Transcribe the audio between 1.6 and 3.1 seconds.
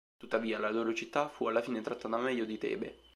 fine trattata meglio di Tebe.